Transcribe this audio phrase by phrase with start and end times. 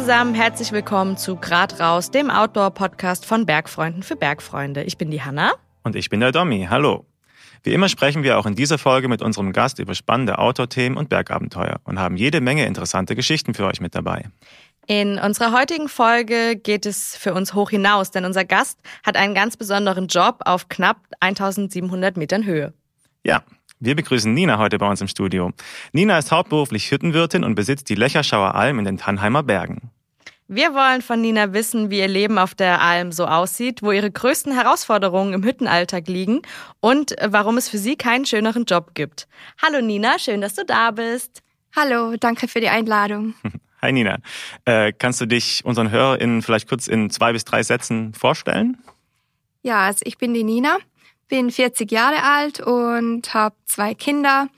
[0.00, 4.82] zusammen, herzlich willkommen zu Grad raus, dem Outdoor-Podcast von Bergfreunden für Bergfreunde.
[4.84, 5.52] Ich bin die Hanna.
[5.82, 6.66] Und ich bin der Domi.
[6.70, 7.04] Hallo.
[7.64, 11.10] Wie immer sprechen wir auch in dieser Folge mit unserem Gast über spannende Outdoor-Themen und
[11.10, 14.24] Bergabenteuer und haben jede Menge interessante Geschichten für euch mit dabei.
[14.86, 19.34] In unserer heutigen Folge geht es für uns hoch hinaus, denn unser Gast hat einen
[19.34, 22.72] ganz besonderen Job auf knapp 1700 Metern Höhe.
[23.22, 23.42] Ja,
[23.80, 25.52] wir begrüßen Nina heute bei uns im Studio.
[25.92, 29.90] Nina ist hauptberuflich Hüttenwirtin und besitzt die Lecherschauer Alm in den Tannheimer Bergen.
[30.48, 34.10] Wir wollen von Nina wissen, wie ihr Leben auf der Alm so aussieht, wo ihre
[34.10, 36.42] größten Herausforderungen im Hüttenalltag liegen
[36.80, 39.28] und warum es für sie keinen schöneren Job gibt.
[39.62, 41.42] Hallo Nina, schön, dass du da bist.
[41.74, 43.34] Hallo, danke für die Einladung.
[43.80, 44.18] Hi Nina,
[44.66, 48.76] äh, kannst du dich unseren HörerInnen vielleicht kurz in zwei bis drei Sätzen vorstellen?
[49.62, 50.76] Ja, also ich bin die Nina
[51.30, 54.48] bin 40 Jahre alt und habe zwei Kinder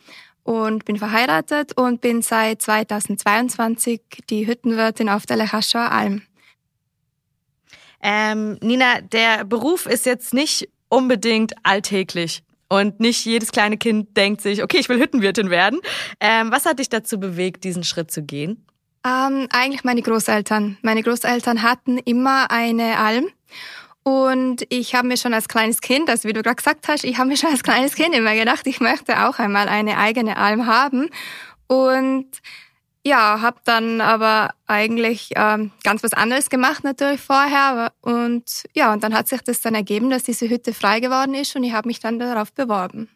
[0.42, 6.22] und bin verheiratet und bin seit 2022 die Hüttenwirtin auf der Lechaschauer Alm.
[8.02, 12.42] Ähm, Nina, der Beruf ist jetzt nicht unbedingt alltäglich.
[12.68, 15.78] Und nicht jedes kleine Kind denkt sich, okay, ich will Hüttenwirtin werden.
[16.20, 18.64] Ähm, was hat dich dazu bewegt, diesen Schritt zu gehen?
[19.04, 20.78] Ähm, eigentlich meine Großeltern.
[20.80, 23.26] Meine Großeltern hatten immer eine Alm
[24.04, 27.18] und ich habe mir schon als kleines Kind, also wie du gerade gesagt hast, ich
[27.18, 30.66] habe mir schon als kleines Kind immer gedacht, ich möchte auch einmal eine eigene Alm
[30.66, 31.08] haben.
[31.68, 32.26] Und
[33.04, 37.92] ja, habe dann aber eigentlich ähm, ganz was anderes gemacht natürlich vorher.
[38.00, 41.54] Und ja, und dann hat sich das dann ergeben, dass diese Hütte frei geworden ist
[41.54, 43.08] und ich habe mich dann darauf beworben.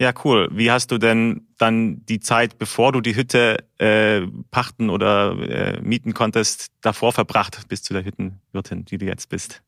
[0.00, 0.48] Ja, cool.
[0.50, 5.80] Wie hast du denn dann die Zeit, bevor du die Hütte äh, pachten oder äh,
[5.82, 9.62] mieten konntest, davor verbracht bis zu der Hüttenwirtin, die du jetzt bist?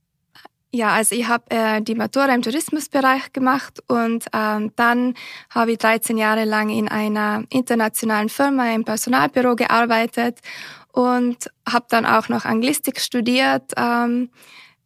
[0.75, 5.15] Ja, also ich habe äh, die Matura im Tourismusbereich gemacht und ähm, dann
[5.51, 10.39] habe ich 13 Jahre lang in einer internationalen Firma im Personalbüro gearbeitet
[10.91, 14.31] und habe dann auch noch Anglistik studiert ähm,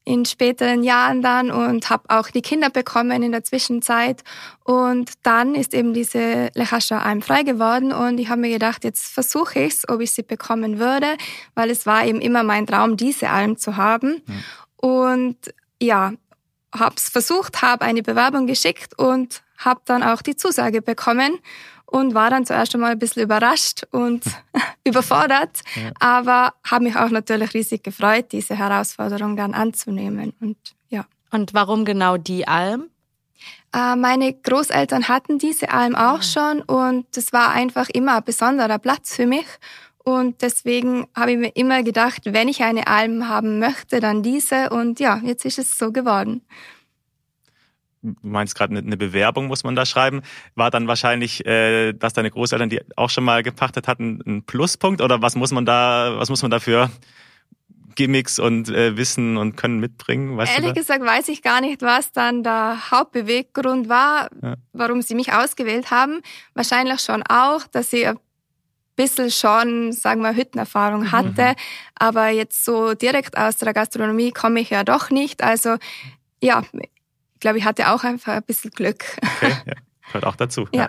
[0.04, 4.24] in späteren Jahren dann und habe auch die Kinder bekommen in der Zwischenzeit
[4.64, 9.06] und dann ist eben diese Lechascha Alm frei geworden und ich habe mir gedacht, jetzt
[9.06, 11.16] versuche ich's, ob ich sie bekommen würde,
[11.54, 14.22] weil es war eben immer mein Traum, diese Alm zu haben.
[14.26, 14.44] Mhm.
[14.76, 15.36] Und
[15.80, 16.12] ja,
[16.72, 21.38] hab's versucht, habe eine Bewerbung geschickt und habe dann auch die Zusage bekommen
[21.86, 24.24] und war dann zuerst einmal ein bisschen überrascht und
[24.84, 25.92] überfordert, ja.
[26.00, 30.56] aber habe mich auch natürlich riesig gefreut, diese Herausforderung dann anzunehmen und
[30.88, 31.06] ja.
[31.30, 32.90] Und warum genau die Alm?
[33.72, 36.22] Äh, meine Großeltern hatten diese Alm auch ah.
[36.22, 39.46] schon und es war einfach immer ein besonderer Platz für mich
[40.08, 44.70] und deswegen habe ich mir immer gedacht, wenn ich eine Alm haben möchte, dann diese.
[44.70, 46.42] Und ja, jetzt ist es so geworden.
[48.02, 50.22] Du meinst gerade eine Bewerbung muss man da schreiben.
[50.54, 55.00] War dann wahrscheinlich, äh, dass deine Großeltern die auch schon mal gepachtet hatten, ein Pluspunkt?
[55.00, 56.88] Oder was muss man da, was muss man dafür
[57.96, 60.36] Gimmicks und äh, Wissen und Können mitbringen?
[60.36, 64.54] Weißt Ehrlich gesagt weiß ich gar nicht, was dann der Hauptbeweggrund war, ja.
[64.72, 66.20] warum sie mich ausgewählt haben.
[66.54, 68.08] Wahrscheinlich schon auch, dass sie
[68.96, 71.12] bisschen schon, sagen wir, Hüttenerfahrung mhm.
[71.12, 71.48] hatte.
[71.50, 71.54] Mhm.
[71.94, 75.42] Aber jetzt so direkt aus der Gastronomie komme ich ja doch nicht.
[75.42, 75.76] Also
[76.42, 79.04] ja, ich glaube, ich hatte auch einfach ein bisschen Glück.
[79.22, 79.74] Okay, ja.
[80.06, 80.68] Gehört auch dazu.
[80.72, 80.82] Ja.
[80.82, 80.88] ja.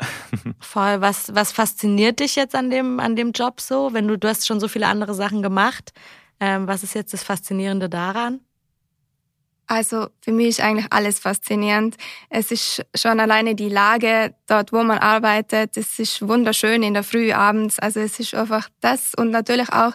[0.60, 1.02] Voll.
[1.02, 3.94] Was, was fasziniert dich jetzt an dem, an dem Job so?
[3.94, 5.92] Wenn du, du hast schon so viele andere Sachen gemacht.
[6.40, 8.42] Ähm, was ist jetzt das Faszinierende daran?
[9.68, 11.98] Also für mich ist eigentlich alles faszinierend.
[12.30, 15.76] Es ist schon alleine die Lage dort, wo man arbeitet.
[15.76, 17.78] Es ist wunderschön in der Früh, abends.
[17.78, 19.92] Also es ist einfach das und natürlich auch,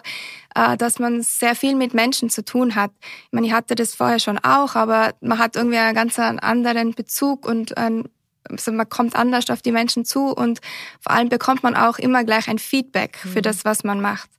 [0.53, 2.91] äh, dass man sehr viel mit Menschen zu tun hat.
[3.25, 6.93] Ich meine, ich hatte das vorher schon auch, aber man hat irgendwie einen ganz anderen
[6.93, 8.07] Bezug und ein,
[8.47, 10.61] also man kommt anders auf die Menschen zu und
[11.01, 13.43] vor allem bekommt man auch immer gleich ein Feedback für mhm.
[13.43, 14.29] das, was man macht.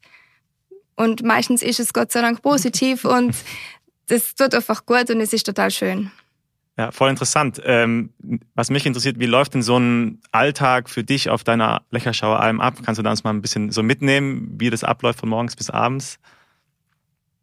[0.96, 3.34] Und meistens ist es Gott sei Dank positiv und
[4.06, 6.10] das tut einfach gut und es ist total schön.
[6.76, 7.60] Ja, voll interessant.
[7.64, 8.10] Ähm,
[8.54, 12.60] was mich interessiert, wie läuft denn so ein Alltag für dich auf deiner Lecherschauer Alm
[12.60, 12.74] ab?
[12.84, 15.70] Kannst du da uns mal ein bisschen so mitnehmen, wie das abläuft von morgens bis
[15.70, 16.18] abends?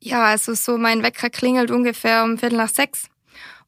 [0.02, 3.08] Ja, also so mein Wecker klingelt ungefähr um Viertel nach sechs.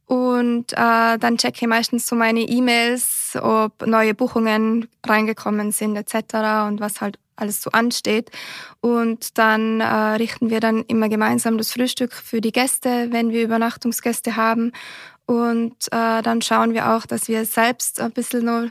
[0.05, 6.15] Und äh, dann checke ich meistens so meine E-Mails, ob neue Buchungen reingekommen sind etc.
[6.67, 8.31] und was halt alles so ansteht.
[8.81, 13.43] Und dann äh, richten wir dann immer gemeinsam das Frühstück für die Gäste, wenn wir
[13.43, 14.71] Übernachtungsgäste haben.
[15.25, 18.69] Und äh, dann schauen wir auch, dass wir selbst ein bisschen noch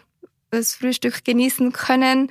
[0.50, 2.30] das Frühstück genießen können.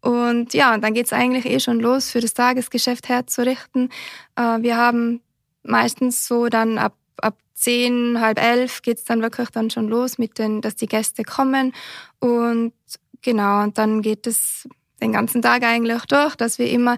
[0.00, 3.90] Und ja, und dann geht's eigentlich eh schon los, für das Tagesgeschäft herzurichten.
[4.36, 5.20] Äh, wir haben
[5.64, 10.38] meistens so dann ab, ab zehn, halb elf geht's dann wirklich dann schon los mit
[10.38, 11.74] den, dass die Gäste kommen.
[12.20, 12.72] Und
[13.22, 14.68] genau, und dann geht es
[15.00, 16.96] den ganzen Tag eigentlich durch, dass wir immer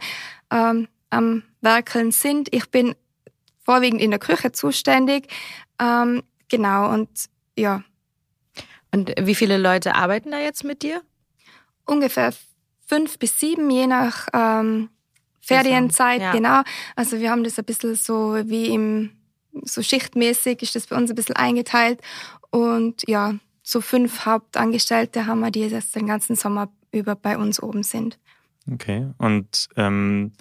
[0.50, 2.48] ähm, am Werkeln sind.
[2.54, 2.94] Ich bin
[3.64, 5.28] vorwiegend in der Küche zuständig.
[5.80, 7.08] Ähm, genau, und
[7.56, 7.82] ja.
[8.92, 11.02] Und wie viele Leute arbeiten da jetzt mit dir?
[11.84, 12.32] Ungefähr
[12.86, 14.90] fünf bis sieben, je nach ähm,
[15.40, 16.32] Ferienzeit, ja.
[16.32, 16.62] genau.
[16.96, 19.10] Also wir haben das ein bisschen so wie im,
[19.62, 22.00] so schichtmäßig ist das bei uns ein bisschen eingeteilt.
[22.50, 27.62] Und ja, so fünf Hauptangestellte haben wir, die jetzt den ganzen Sommer über bei uns
[27.62, 28.18] oben sind.
[28.70, 29.08] Okay.
[29.18, 30.32] Und ähm,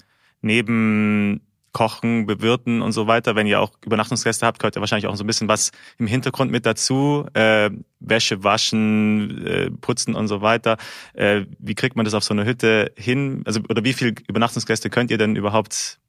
[0.42, 1.42] neben
[1.72, 3.36] Kochen, Bewirten und so weiter.
[3.36, 6.52] Wenn ihr auch Übernachtungsgäste habt, gehört ja wahrscheinlich auch so ein bisschen was im Hintergrund
[6.52, 7.26] mit dazu.
[7.34, 7.70] Äh,
[8.00, 10.78] Wäsche waschen, äh, putzen und so weiter.
[11.14, 13.44] Äh, wie kriegt man das auf so eine Hütte hin?
[13.46, 16.00] Also oder wie viele Übernachtungsgäste könnt ihr denn überhaupt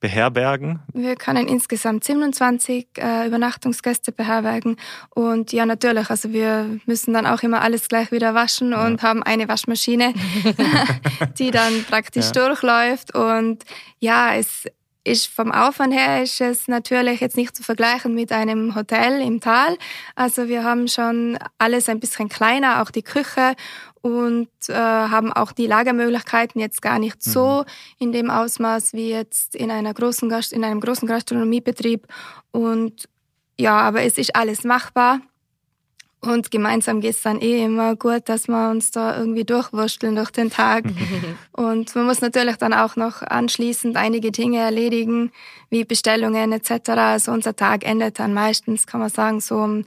[0.00, 0.80] beherbergen?
[0.92, 4.76] Wir können insgesamt 27 äh, Übernachtungsgäste beherbergen.
[5.10, 8.86] Und ja, natürlich, also wir müssen dann auch immer alles gleich wieder waschen ja.
[8.86, 10.14] und haben eine Waschmaschine,
[11.38, 12.46] die dann praktisch ja.
[12.46, 13.14] durchläuft.
[13.14, 13.64] Und
[13.98, 14.66] ja, es
[15.04, 19.40] ist vom Aufwand her ist es natürlich jetzt nicht zu vergleichen mit einem Hotel im
[19.40, 19.76] Tal.
[20.14, 23.54] Also wir haben schon alles ein bisschen kleiner, auch die Küche
[24.02, 27.64] und äh, haben auch die Lagermöglichkeiten jetzt gar nicht so mhm.
[27.98, 32.06] in dem Ausmaß wie jetzt in einer großen Gast in einem großen Gastronomiebetrieb
[32.50, 33.08] und
[33.58, 35.20] ja, aber es ist alles machbar.
[36.22, 40.50] Und gemeinsam geht's dann eh immer gut, dass wir uns da irgendwie durchwursteln durch den
[40.50, 40.84] Tag.
[41.52, 45.32] und man muss natürlich dann auch noch anschließend einige Dinge erledigen,
[45.70, 46.90] wie Bestellungen etc.
[46.90, 49.84] Also unser Tag endet dann meistens, kann man sagen, so um,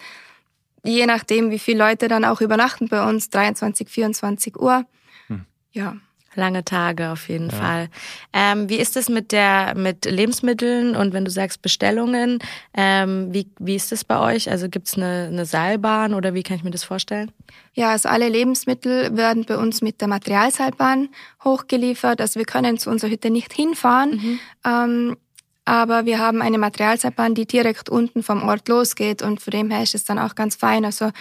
[0.84, 4.86] je nachdem, wie viele Leute dann auch übernachten bei uns, 23, 24 Uhr.
[5.28, 5.46] Hm.
[5.72, 5.98] Ja.
[6.36, 7.56] Lange Tage auf jeden ja.
[7.56, 7.90] Fall.
[8.34, 12.40] Ähm, wie ist es mit der mit Lebensmitteln und wenn du sagst Bestellungen,
[12.74, 14.50] ähm, wie, wie ist es bei euch?
[14.50, 17.32] Also gibt es eine, eine Seilbahn oder wie kann ich mir das vorstellen?
[17.74, 21.10] Ja, also alle Lebensmittel werden bei uns mit der Materialseilbahn
[21.44, 22.22] hochgeliefert.
[22.22, 24.12] Also wir können zu unserer Hütte nicht hinfahren.
[24.12, 24.40] Mhm.
[24.66, 25.18] Ähm,
[25.66, 29.82] aber wir haben eine Materialseilbahn, die direkt unten vom Ort losgeht und von dem her
[29.82, 30.84] ist es dann auch ganz fein.
[30.84, 31.12] Also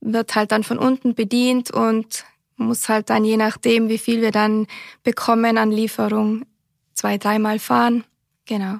[0.00, 2.24] wird halt dann von unten bedient und
[2.60, 4.66] muss halt dann je nachdem, wie viel wir dann
[5.02, 6.44] bekommen an Lieferung,
[6.94, 8.04] zwei, dreimal fahren.
[8.46, 8.76] Genau.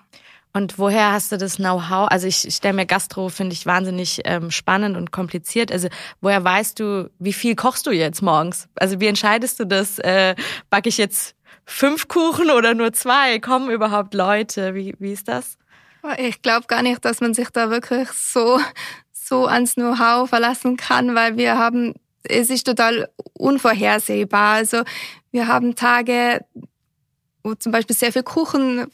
[0.52, 2.08] Und woher hast du das Know-how?
[2.10, 5.70] Also ich, ich stelle mir Gastro, finde ich wahnsinnig ähm, spannend und kompliziert.
[5.70, 5.88] Also
[6.20, 8.68] woher weißt du, wie viel kochst du jetzt morgens?
[8.74, 10.00] Also wie entscheidest du das?
[10.00, 10.34] Äh,
[10.68, 13.38] backe ich jetzt fünf Kuchen oder nur zwei?
[13.38, 14.74] Kommen überhaupt Leute?
[14.74, 15.56] Wie, wie ist das?
[16.18, 18.58] Ich glaube gar nicht, dass man sich da wirklich so,
[19.12, 24.54] so ans Know-how verlassen kann, weil wir haben es ist total unvorhersehbar.
[24.54, 24.82] Also
[25.30, 26.44] wir haben Tage,
[27.42, 28.86] wo zum Beispiel sehr viel Kuchen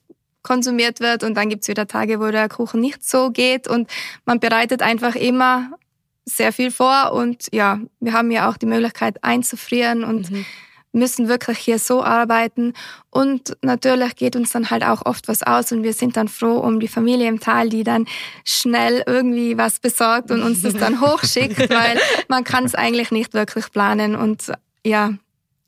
[0.43, 3.91] konsumiert wird und dann gibt's wieder Tage, wo der Kuchen nicht so geht und
[4.25, 5.71] man bereitet einfach immer
[6.25, 10.47] sehr viel vor und ja, wir haben ja auch die Möglichkeit einzufrieren und mhm
[10.97, 12.73] müssen wirklich hier so arbeiten.
[13.11, 16.59] Und natürlich geht uns dann halt auch oft was aus und wir sind dann froh
[16.59, 18.07] um die Familie im Tal, die dann
[18.45, 21.99] schnell irgendwie was besorgt und uns das dann hochschickt, weil
[22.29, 24.17] man kann es eigentlich nicht wirklich planen.
[24.17, 24.53] Und
[24.85, 25.13] ja,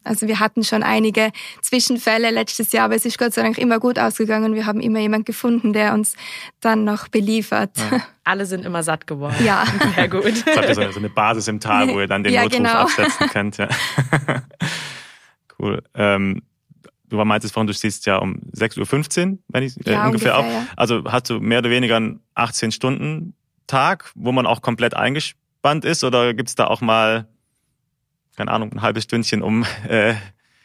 [0.05, 1.31] also wir hatten schon einige
[1.61, 4.55] Zwischenfälle letztes Jahr, aber es ist Gott sei Dank immer gut ausgegangen.
[4.55, 6.15] Wir haben immer jemand gefunden, der uns
[6.61, 7.71] dann noch beliefert.
[7.77, 8.01] Ja.
[8.25, 9.37] Alle sind immer satt geworden.
[9.45, 9.65] Ja.
[9.95, 10.25] Sehr gut.
[10.25, 12.71] Jetzt habt ihr so eine Basis im Tal, wo ihr dann den ja, Notruf genau.
[12.71, 13.57] absetzen könnt.
[13.59, 13.69] Ja.
[15.59, 15.83] Cool.
[15.95, 16.43] Ähm,
[17.09, 20.39] du meintest vorhin, du stehst ja um 6.15 Uhr, wenn ich äh, ja, ungefähr, ungefähr
[20.39, 20.45] auf.
[20.47, 20.67] Ja.
[20.77, 26.05] Also hast du mehr oder weniger einen 18-Stunden-Tag, wo man auch komplett eingespannt ist?
[26.05, 27.29] Oder gibt's da auch mal,
[28.37, 30.15] keine Ahnung, ein halbes Stündchen, um äh,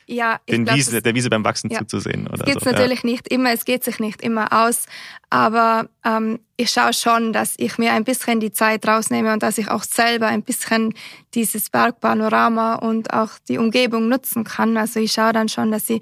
[0.06, 1.80] ja, den glaub, Wiese, der Wiese beim Wachsen ja.
[1.80, 2.28] zuzusehen.
[2.28, 2.70] Oder es so.
[2.70, 3.10] natürlich ja.
[3.10, 4.86] nicht immer, es geht sich nicht immer aus,
[5.30, 9.58] aber ähm, ich schaue schon, dass ich mir ein bisschen die Zeit rausnehme und dass
[9.58, 10.94] ich auch selber ein bisschen
[11.34, 14.78] dieses Bergpanorama und auch die Umgebung nutzen kann.
[14.78, 16.02] Also ich schaue dann schon, dass ich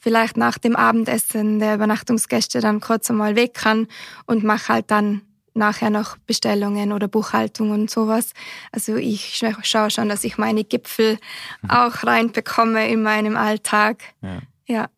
[0.00, 3.86] vielleicht nach dem Abendessen der Übernachtungsgäste dann kurz einmal weg kann
[4.26, 5.22] und mache halt dann
[5.54, 8.32] nachher noch Bestellungen oder Buchhaltung und sowas.
[8.70, 11.18] Also ich schaue schon, dass ich meine Gipfel
[11.62, 11.70] mhm.
[11.70, 14.02] auch reinbekomme in meinem Alltag.
[14.22, 14.40] Ja.
[14.66, 14.88] ja.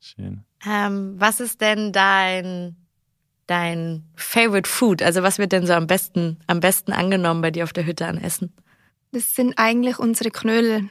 [0.00, 0.44] Schön.
[0.66, 2.76] Ähm, was ist denn dein
[3.46, 5.02] dein Favorite Food?
[5.02, 8.06] Also was wird denn so am besten am besten angenommen bei dir auf der Hütte
[8.06, 8.52] an Essen?
[9.12, 10.88] Das sind eigentlich unsere Knödel.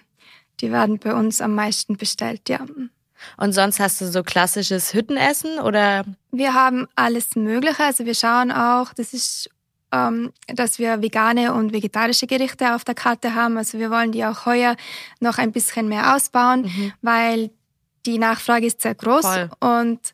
[0.59, 2.65] Die werden bei uns am meisten bestellt, ja.
[3.37, 6.03] Und sonst hast du so klassisches Hüttenessen oder?
[6.31, 7.83] Wir haben alles Mögliche.
[7.83, 9.49] Also wir schauen auch, das ist,
[9.91, 13.57] ähm, dass wir vegane und vegetarische Gerichte auf der Karte haben.
[13.57, 14.75] Also wir wollen die auch heuer
[15.19, 16.93] noch ein bisschen mehr ausbauen, mhm.
[17.01, 17.51] weil
[18.05, 19.49] die Nachfrage ist sehr groß Voll.
[19.59, 20.13] und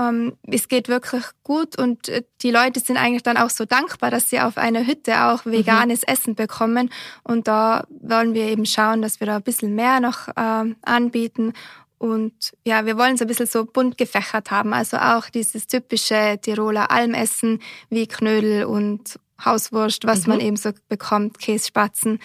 [0.00, 4.10] ähm, es geht wirklich gut und äh, die Leute sind eigentlich dann auch so dankbar,
[4.10, 5.52] dass sie auf einer Hütte auch mhm.
[5.52, 6.12] veganes mhm.
[6.12, 6.90] Essen bekommen.
[7.24, 11.52] Und da wollen wir eben schauen, dass wir da ein bisschen mehr noch ähm, anbieten
[11.98, 14.72] Und ja, wir wollen es ein bisschen so bunt gefächert haben.
[14.72, 20.32] Also auch dieses typische Tiroler Almessen wie Knödel und Hauswurst, was mhm.
[20.32, 22.20] man eben so bekommt, Kässpatzen.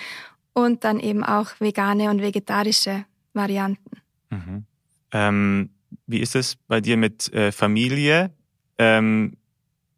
[0.54, 3.98] Und dann eben auch vegane und vegetarische Varianten.
[4.30, 4.66] Mhm.
[5.12, 5.70] Ähm,
[6.06, 8.32] wie ist es bei dir mit äh, Familie?
[8.78, 9.38] Ähm,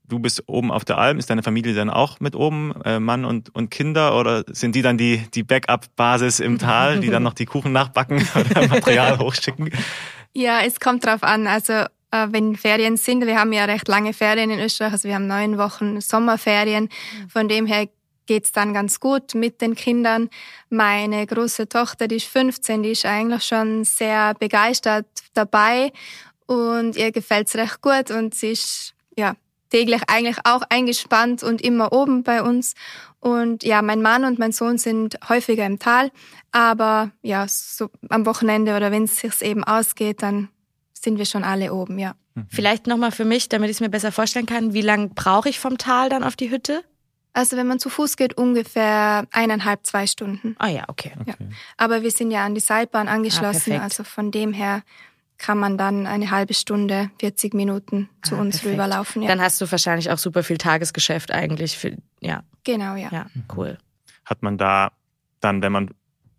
[0.07, 3.25] du bist oben auf der Alm, ist deine Familie dann auch mit oben, äh, Mann
[3.25, 4.17] und, und Kinder?
[4.17, 8.27] Oder sind die dann die, die Backup-Basis im Tal, die dann noch die Kuchen nachbacken
[8.35, 9.71] oder Material hochschicken?
[10.33, 11.47] Ja, es kommt drauf an.
[11.47, 15.15] Also äh, wenn Ferien sind, wir haben ja recht lange Ferien in Österreich, also wir
[15.15, 16.89] haben neun Wochen Sommerferien.
[17.29, 17.87] Von dem her
[18.25, 20.29] geht's dann ganz gut mit den Kindern.
[20.69, 25.91] Meine große Tochter, die ist 15, die ist eigentlich schon sehr begeistert dabei
[26.47, 29.35] und ihr gefällt's recht gut und sie ist ja
[29.69, 32.73] täglich eigentlich auch eingespannt und immer oben bei uns.
[33.19, 36.11] Und ja, mein Mann und mein Sohn sind häufiger im Tal,
[36.51, 40.49] aber ja, so am Wochenende oder wenn es sich eben ausgeht, dann
[40.93, 42.15] sind wir schon alle oben, ja.
[42.35, 42.47] Mhm.
[42.49, 45.59] Vielleicht nochmal für mich, damit ich es mir besser vorstellen kann, wie lange brauche ich
[45.59, 46.83] vom Tal dann auf die Hütte?
[47.33, 50.55] Also wenn man zu Fuß geht, ungefähr eineinhalb, zwei Stunden.
[50.57, 51.11] Ah ja, okay.
[51.19, 51.35] okay.
[51.37, 51.47] Ja.
[51.75, 54.83] Aber wir sind ja an die Seilbahn angeschlossen, ah, also von dem her
[55.37, 58.73] kann man dann eine halbe Stunde, 40 Minuten zu ah, uns perfekt.
[58.73, 59.21] rüberlaufen.
[59.21, 59.29] Ja.
[59.29, 61.77] Dann hast du wahrscheinlich auch super viel Tagesgeschäft eigentlich.
[61.77, 62.43] Für, ja.
[62.63, 63.09] Genau, ja.
[63.11, 63.25] Ja,
[63.55, 63.77] cool.
[64.23, 64.91] Hat man da
[65.41, 65.89] dann, wenn man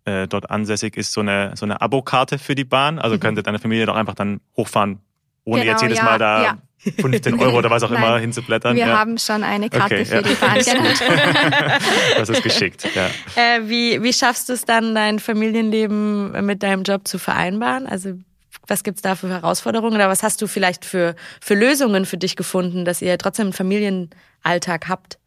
[0.05, 2.99] äh, dort ansässig ist, so eine, so eine Abokarte für die Bahn?
[2.99, 3.19] Also mhm.
[3.19, 4.99] könnte deine Familie doch einfach dann hochfahren,
[5.43, 6.57] ohne genau, jetzt jedes ja, Mal da ja.
[6.77, 8.75] 15 Euro oder was auch immer hinzublättern.
[8.75, 8.97] Wir ja.
[8.97, 10.59] haben schon eine Karte okay, für die Bahn.
[10.59, 10.83] Genau.
[12.17, 12.87] das ist geschickt.
[12.93, 13.07] Ja.
[13.35, 17.87] Äh, wie, wie schaffst du es dann, dein Familienleben mit deinem Job zu vereinbaren?
[17.87, 18.17] Also
[18.67, 22.35] was gibt's da für Herausforderungen oder was hast du vielleicht für, für Lösungen für dich
[22.35, 25.17] gefunden, dass ihr trotzdem einen Familienalltag habt?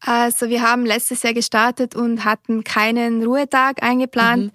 [0.00, 4.46] Also wir haben letztes Jahr gestartet und hatten keinen Ruhetag eingeplant.
[4.46, 4.50] Mhm.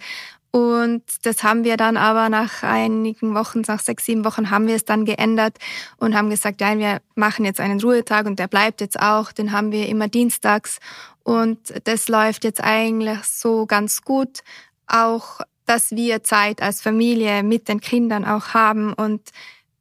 [0.51, 4.75] Und das haben wir dann aber nach einigen Wochen, nach sechs, sieben Wochen haben wir
[4.75, 5.57] es dann geändert
[5.97, 9.31] und haben gesagt, ja, wir machen jetzt einen Ruhetag und der bleibt jetzt auch.
[9.31, 10.79] Den haben wir immer dienstags
[11.23, 14.39] und das läuft jetzt eigentlich so ganz gut.
[14.87, 19.21] Auch dass wir Zeit als Familie mit den Kindern auch haben und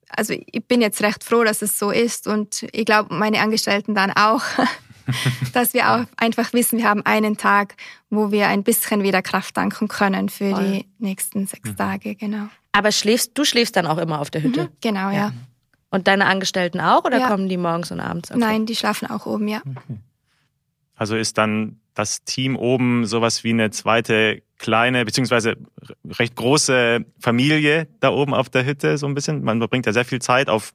[0.08, 3.94] also ich bin jetzt recht froh, dass es so ist und ich glaube meine Angestellten
[3.94, 4.42] dann auch,
[5.52, 7.76] dass wir auch einfach wissen, wir haben einen Tag,
[8.10, 10.64] wo wir ein bisschen wieder Kraft tanken können für Voll.
[10.64, 11.76] die nächsten sechs mhm.
[11.76, 12.48] Tage, genau.
[12.72, 14.64] Aber schläfst du schläfst dann auch immer auf der Hütte?
[14.64, 15.12] Mhm, genau, ja.
[15.12, 15.32] ja.
[15.90, 17.28] Und deine Angestellten auch oder ja.
[17.28, 18.30] kommen die morgens und abends?
[18.30, 18.40] Okay.
[18.40, 19.62] Nein, die schlafen auch oben, ja.
[19.64, 19.98] Okay.
[20.94, 25.56] Also ist dann das Team oben sowas wie eine zweite kleine, beziehungsweise
[26.18, 29.42] recht große Familie da oben auf der Hütte, so ein bisschen.
[29.44, 30.72] Man verbringt ja sehr viel Zeit auf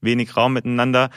[0.00, 1.10] wenig Raum miteinander.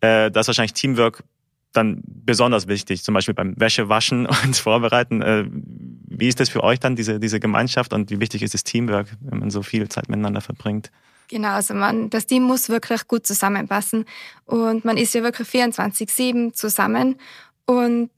[0.00, 1.24] Äh, da ist wahrscheinlich Teamwork
[1.72, 5.22] dann besonders wichtig, zum Beispiel beim Wäschewaschen und Vorbereiten.
[5.22, 8.64] Äh, wie ist das für euch dann, diese, diese Gemeinschaft und wie wichtig ist das
[8.64, 10.90] Teamwork, wenn man so viel Zeit miteinander verbringt?
[11.28, 14.04] Genau, also man, das Team muss wirklich gut zusammenpassen
[14.44, 17.16] und man ist ja wirklich 24-7 zusammen
[17.64, 18.10] und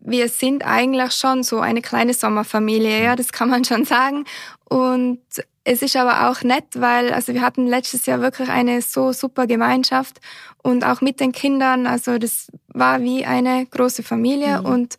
[0.00, 4.24] wir sind eigentlich schon so eine kleine Sommerfamilie, ja, das kann man schon sagen.
[4.64, 5.20] Und
[5.64, 9.46] es ist aber auch nett, weil also wir hatten letztes Jahr wirklich eine so super
[9.46, 10.20] Gemeinschaft
[10.62, 14.66] und auch mit den Kindern, also das war wie eine große Familie mhm.
[14.66, 14.98] und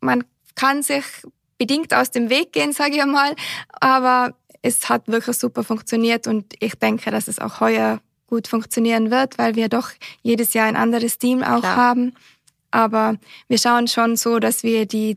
[0.00, 1.04] man kann sich
[1.58, 3.34] bedingt aus dem Weg gehen, sage ich einmal,
[3.80, 9.10] aber es hat wirklich super funktioniert und ich denke, dass es auch heuer gut funktionieren
[9.10, 9.90] wird, weil wir doch
[10.22, 11.76] jedes Jahr ein anderes Team auch Klar.
[11.76, 12.14] haben.
[12.76, 13.16] Aber
[13.48, 15.16] wir schauen schon so, dass wir die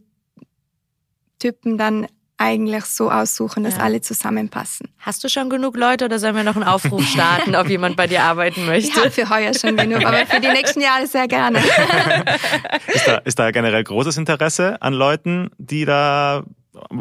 [1.39, 3.83] Typen dann eigentlich so aussuchen, dass ja.
[3.83, 4.87] alle zusammenpassen.
[4.99, 8.07] Hast du schon genug Leute oder sollen wir noch einen Aufruf starten, ob jemand bei
[8.07, 8.97] dir arbeiten möchte?
[8.97, 11.59] Ja, für heuer schon genug, aber für die nächsten Jahre sehr gerne.
[12.87, 16.43] ist, da, ist da generell großes Interesse an Leuten, die da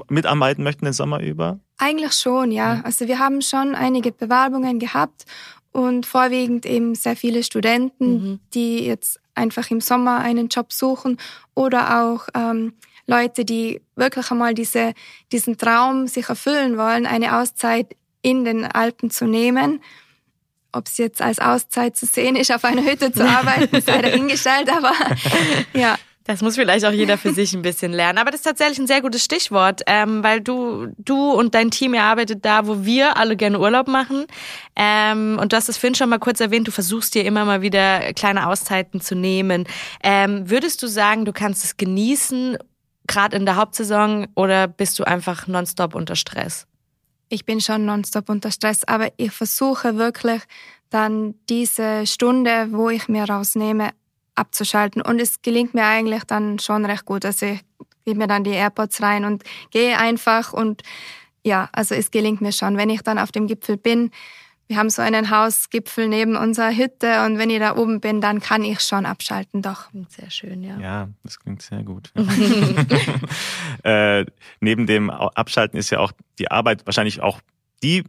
[0.09, 1.61] mitarbeiten möchten den Sommer über?
[1.77, 2.81] Eigentlich schon, ja.
[2.83, 5.25] Also wir haben schon einige Bewerbungen gehabt
[5.71, 8.41] und vorwiegend eben sehr viele Studenten, mhm.
[8.55, 11.17] die jetzt einfach im Sommer einen Job suchen
[11.55, 12.75] oder auch ähm,
[13.07, 14.93] Leute, die wirklich einmal diese,
[15.33, 19.83] diesen Traum sich erfüllen wollen, eine Auszeit in den Alpen zu nehmen.
[20.73, 24.71] Ob es jetzt als Auszeit zu sehen ist, auf einer Hütte zu arbeiten, sei dahingestellt,
[24.71, 24.93] aber
[25.73, 25.97] ja.
[26.29, 28.19] Das muss vielleicht auch jeder für sich ein bisschen lernen.
[28.19, 31.95] Aber das ist tatsächlich ein sehr gutes Stichwort, ähm, weil du, du und dein Team,
[31.95, 34.27] ihr arbeitet da, wo wir alle gerne Urlaub machen.
[34.77, 37.63] Ähm, und du hast es vorhin schon mal kurz erwähnt, du versuchst dir immer mal
[37.63, 39.67] wieder kleine Auszeiten zu nehmen.
[40.03, 42.59] Ähm, würdest du sagen, du kannst es genießen,
[43.07, 46.67] gerade in der Hauptsaison, oder bist du einfach nonstop unter Stress?
[47.31, 50.43] Ich bin schon nonstop unter Stress, aber ich versuche wirklich
[50.91, 53.93] dann diese Stunde, wo ich mir rausnehme,
[54.39, 55.03] abzuschalten.
[55.03, 57.25] Und es gelingt mir eigentlich dann schon recht gut.
[57.25, 57.61] Also ich
[58.05, 60.83] gebe mir dann die AirPods rein und gehe einfach und
[61.45, 62.77] ja, also es gelingt mir schon.
[62.77, 64.11] Wenn ich dann auf dem Gipfel bin,
[64.69, 68.41] wir haben so einen Hausgipfel neben unserer Hütte und wenn ich da oben bin, dann
[68.41, 69.89] kann ich schon abschalten, doch.
[70.09, 70.79] Sehr schön, ja.
[70.79, 72.13] Ja, das klingt sehr gut.
[73.83, 74.27] äh,
[74.61, 77.41] neben dem Abschalten ist ja auch die Arbeit wahrscheinlich auch
[77.83, 78.05] die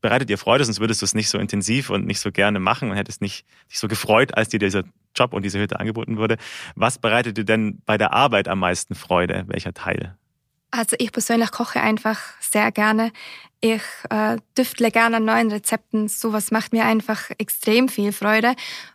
[0.00, 2.90] bereitet dir Freude, sonst würdest du es nicht so intensiv und nicht so gerne machen
[2.90, 6.36] und hättest nicht dich so gefreut, als dir dieser Job und diese Hütte angeboten wurde.
[6.74, 9.44] Was bereitet dir denn bei der Arbeit am meisten Freude?
[9.46, 10.16] Welcher Teil?
[10.70, 13.12] Also ich persönlich koche einfach sehr gerne.
[13.60, 16.08] Ich äh, düftle gerne an neuen Rezepten.
[16.08, 18.54] Sowas macht mir einfach extrem viel Freude.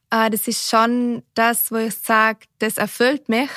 [0.09, 3.49] Äh, das ist schon das, wo ich sage, das erfüllt mich.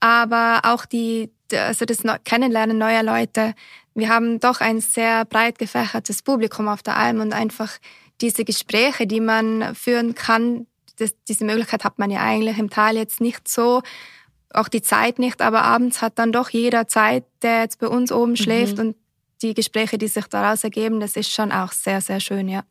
[0.00, 3.54] Aber auch die, also das Kennenlernen neuer Leute.
[3.94, 7.78] Wir haben doch ein sehr breit gefächertes Publikum auf der Alm und einfach
[8.20, 12.96] diese Gespräche, die man führen kann, das, diese Möglichkeit hat man ja eigentlich im Tal
[12.96, 13.82] jetzt nicht so
[14.54, 18.12] auch die Zeit nicht, aber abends hat dann doch jeder Zeit, der jetzt bei uns
[18.12, 18.80] oben schläft mhm.
[18.80, 18.96] und
[19.42, 22.64] die Gespräche, die sich daraus ergeben, das ist schon auch sehr, sehr schön, ja.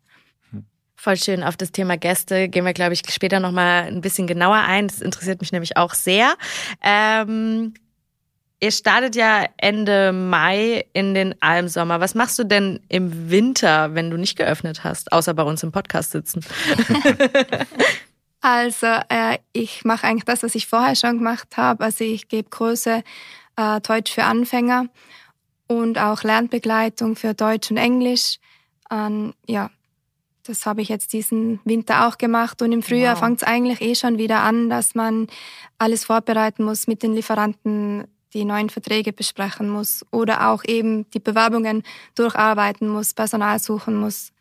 [0.96, 1.44] Voll schön.
[1.44, 4.88] Auf das Thema Gäste gehen wir, glaube ich, später nochmal ein bisschen genauer ein.
[4.88, 6.36] Das interessiert mich nämlich auch sehr.
[6.82, 7.74] Ähm,
[8.62, 12.00] ihr startet ja Ende Mai in den Almsommer.
[12.00, 15.74] Was machst du denn im Winter, wenn du nicht geöffnet hast, außer bei uns im
[15.74, 16.46] Podcast sitzen?
[18.44, 21.82] Also äh, ich mache eigentlich das, was ich vorher schon gemacht habe.
[21.82, 23.02] Also ich gebe Kurse
[23.56, 24.88] äh, Deutsch für Anfänger
[25.68, 28.40] und auch Lernbegleitung für Deutsch und Englisch.
[28.92, 29.70] Ähm, ja,
[30.44, 32.62] das habe ich jetzt diesen Winter auch gemacht.
[32.62, 33.24] Und im Frühjahr wow.
[33.24, 35.28] fängt es eigentlich eh schon wieder an, dass man
[35.78, 41.20] alles vorbereiten muss, mit den Lieferanten die neuen Verträge besprechen muss oder auch eben die
[41.20, 41.84] Bewerbungen
[42.16, 44.34] durcharbeiten muss, Personal suchen muss.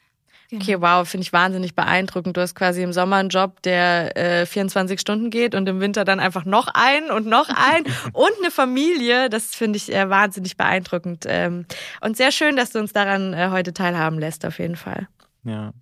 [0.53, 0.63] Genau.
[0.63, 2.37] Okay, wow, finde ich wahnsinnig beeindruckend.
[2.37, 6.05] Du hast quasi im Sommer einen Job, der äh, 24 Stunden geht und im Winter
[6.05, 9.31] dann einfach noch einen und noch einen und eine Familie.
[9.31, 11.25] Das finde ich äh, wahnsinnig beeindruckend.
[11.27, 11.65] Ähm,
[12.03, 15.09] und sehr schön, dass du uns daran äh, heute teilhaben lässt, auf jeden Fall.
[15.43, 15.73] Ja.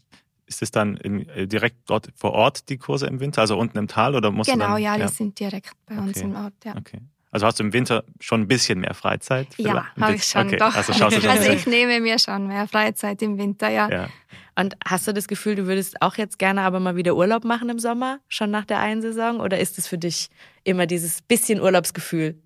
[0.47, 3.77] Ist es dann im, äh, direkt dort vor Ort die Kurse im Winter, also unten
[3.77, 6.27] im Tal oder musst genau, du dann, ja, die sind direkt bei uns okay.
[6.27, 6.77] im Ort, ja.
[6.77, 7.01] Okay.
[7.33, 9.47] Also hast du im Winter schon ein bisschen mehr Freizeit?
[9.57, 10.57] Ja, habe ich schon, okay.
[10.57, 10.75] doch.
[10.75, 13.89] Also, schaust du schon also ich nehme mir schon mehr Freizeit im Winter, ja.
[13.89, 14.09] ja.
[14.61, 17.71] Und hast du das Gefühl, du würdest auch jetzt gerne aber mal wieder Urlaub machen
[17.71, 19.41] im Sommer, schon nach der einen Saison?
[19.41, 20.29] Oder ist es für dich
[20.65, 22.39] immer dieses bisschen Urlaubsgefühl?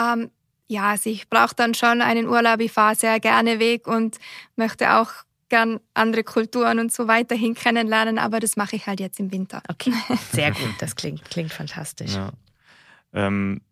[0.00, 0.30] Ähm,
[0.68, 2.60] ja, also ich brauche dann schon einen Urlaub.
[2.60, 4.18] Ich fahre sehr gerne weg und
[4.54, 5.10] möchte auch
[5.48, 9.62] gern andere Kulturen und so weiterhin kennenlernen, aber das mache ich halt jetzt im Winter.
[9.68, 9.92] Okay,
[10.32, 10.74] sehr gut.
[10.78, 12.14] Das klingt, klingt fantastisch.
[12.14, 12.32] Ja.
[13.12, 13.62] Ähm,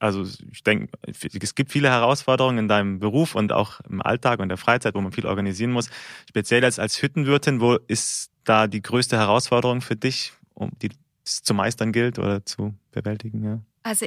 [0.00, 4.48] also ich denke, es gibt viele Herausforderungen in deinem Beruf und auch im Alltag und
[4.48, 5.90] der Freizeit, wo man viel organisieren muss.
[6.28, 10.88] Speziell als, als Hüttenwirtin, wo ist da die größte Herausforderung für dich, um die
[11.22, 13.44] es zu meistern gilt oder zu bewältigen?
[13.44, 13.60] Ja?
[13.82, 14.06] Also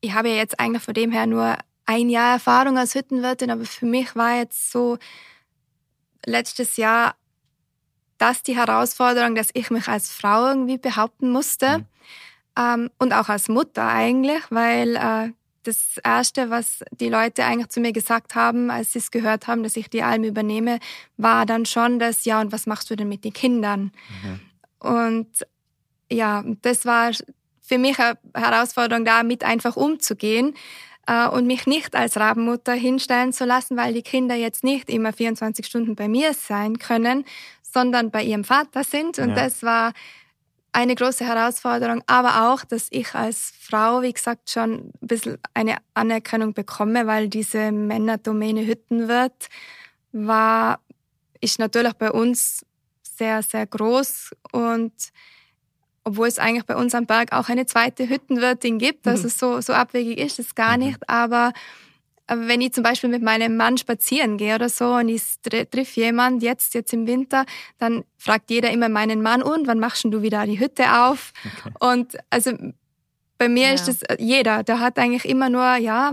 [0.00, 3.64] ich habe ja jetzt eigentlich von dem her nur ein Jahr Erfahrung als Hüttenwirtin, aber
[3.64, 4.98] für mich war jetzt so
[6.26, 7.14] letztes Jahr
[8.18, 11.78] das die Herausforderung, dass ich mich als Frau irgendwie behaupten musste.
[11.78, 11.86] Mhm
[12.60, 17.80] ähm, und auch als Mutter eigentlich, weil äh, das Erste, was die Leute eigentlich zu
[17.80, 20.78] mir gesagt haben, als sie es gehört haben, dass ich die Alm übernehme,
[21.16, 23.92] war dann schon das, ja, und was machst du denn mit den Kindern?
[24.22, 24.40] Mhm.
[24.78, 25.46] Und
[26.10, 27.12] ja, das war
[27.60, 30.54] für mich eine Herausforderung, damit einfach umzugehen
[31.06, 35.12] äh, und mich nicht als Rabenmutter hinstellen zu lassen, weil die Kinder jetzt nicht immer
[35.12, 37.24] 24 Stunden bei mir sein können,
[37.62, 39.18] sondern bei ihrem Vater sind.
[39.18, 39.34] Und ja.
[39.34, 39.92] das war
[40.72, 45.76] eine große Herausforderung, aber auch, dass ich als Frau, wie gesagt, schon ein bisschen eine
[45.94, 49.48] Anerkennung bekomme, weil diese Männerdomäne Hüttenwirt
[50.12, 50.80] war,
[51.40, 52.64] ist natürlich bei uns
[53.02, 54.92] sehr, sehr groß und
[56.04, 59.72] obwohl es eigentlich bei uns am Berg auch eine zweite Hüttenwirtin gibt, also so, so
[59.72, 60.84] abwegig ist es gar mhm.
[60.84, 61.52] nicht, aber
[62.32, 66.42] wenn ich zum Beispiel mit meinem Mann spazieren gehe oder so und ich triff jemand
[66.42, 67.44] jetzt, jetzt im Winter,
[67.78, 71.32] dann fragt jeder immer meinen Mann, und wann machst du wieder die Hütte auf?
[71.44, 71.74] Okay.
[71.80, 72.52] Und also
[73.38, 73.74] bei mir ja.
[73.74, 76.12] ist es jeder, der hat eigentlich immer nur, ja,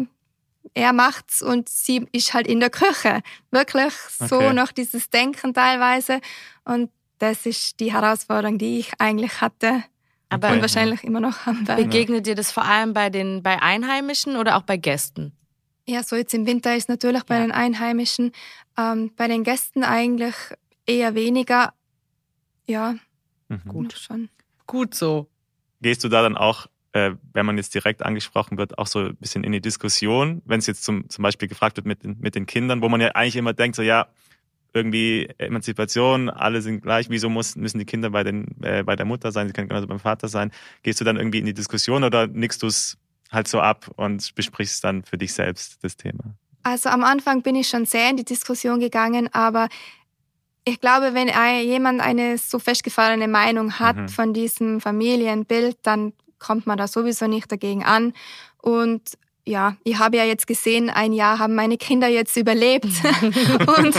[0.73, 3.21] er macht's und sie ist halt in der Küche.
[3.51, 4.53] Wirklich so okay.
[4.53, 6.19] noch dieses Denken teilweise.
[6.65, 9.83] Und das ist die Herausforderung, die ich eigentlich hatte.
[10.29, 14.35] Aber und wahrscheinlich immer noch haben Begegnet dir das vor allem bei den bei Einheimischen
[14.35, 15.36] oder auch bei Gästen?
[15.89, 17.41] Ja, so jetzt im Winter ist natürlich bei ja.
[17.41, 18.33] den Einheimischen,
[18.77, 20.35] ähm, bei den Gästen eigentlich
[20.85, 21.73] eher weniger.
[22.65, 22.95] Ja,
[23.47, 23.61] mhm.
[23.65, 24.29] gut schon.
[24.65, 25.29] Gut so.
[25.81, 29.15] Gehst du da dann auch, äh, wenn man jetzt direkt angesprochen wird, auch so ein
[29.15, 32.35] bisschen in die Diskussion, wenn es jetzt zum, zum Beispiel gefragt wird mit, den, mit
[32.35, 34.07] den Kindern, wo man ja eigentlich immer denkt, so ja,
[34.73, 39.05] irgendwie Emanzipation, alle sind gleich, wieso muss, müssen die Kinder bei, den, äh, bei der
[39.05, 40.51] Mutter sein, sie können genauso beim Vater sein.
[40.83, 42.97] Gehst du dann irgendwie in die Diskussion oder nickst du es
[43.31, 46.35] halt so ab und besprichst dann für dich selbst das Thema?
[46.63, 49.69] Also am Anfang bin ich schon sehr in die Diskussion gegangen, aber
[50.65, 51.29] ich glaube, wenn
[51.65, 54.09] jemand eine so festgefahrene Meinung hat mhm.
[54.09, 58.13] von diesem Familienbild, dann kommt man da sowieso nicht dagegen an.
[58.61, 59.01] Und
[59.45, 62.85] ja, ich habe ja jetzt gesehen, ein Jahr haben meine Kinder jetzt überlebt.
[63.77, 63.95] und,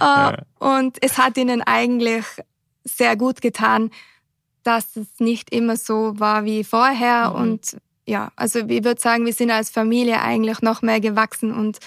[0.00, 2.24] äh, und es hat ihnen eigentlich
[2.84, 3.90] sehr gut getan,
[4.62, 7.30] dass es nicht immer so war wie vorher.
[7.30, 7.36] Mhm.
[7.36, 11.78] Und ja, also ich würde sagen, wir sind als Familie eigentlich noch mehr gewachsen und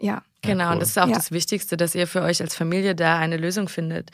[0.00, 0.22] ja.
[0.42, 0.72] Genau, cool.
[0.72, 1.14] und das ist auch ja.
[1.14, 4.10] das Wichtigste, dass ihr für euch als Familie da eine Lösung findet.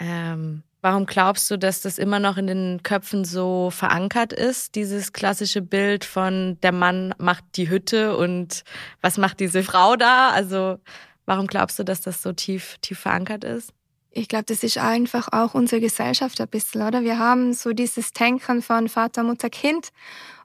[0.00, 5.12] Ähm, warum glaubst du, dass das immer noch in den Köpfen so verankert ist, dieses
[5.12, 8.64] klassische Bild von der Mann macht die Hütte und
[9.00, 10.30] was macht diese Frau da?
[10.30, 10.80] Also
[11.24, 13.72] warum glaubst du, dass das so tief, tief verankert ist?
[14.10, 17.02] Ich glaube, das ist einfach auch unsere Gesellschaft ein bisschen, oder?
[17.02, 19.90] Wir haben so dieses Denken von Vater, Mutter, Kind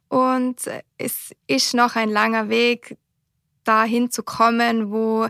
[0.10, 0.58] und
[0.98, 2.98] es ist noch ein langer Weg,
[3.64, 5.28] dahin zu kommen, wo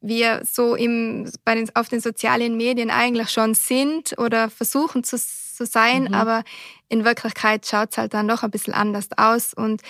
[0.00, 5.16] wir so im, bei den, auf den sozialen Medien eigentlich schon sind oder versuchen zu,
[5.18, 6.14] zu sein, mhm.
[6.14, 6.44] aber
[6.88, 9.82] in Wirklichkeit schaut es halt dann doch ein bisschen anders aus und